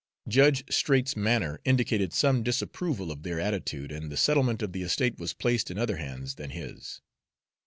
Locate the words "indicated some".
1.63-2.41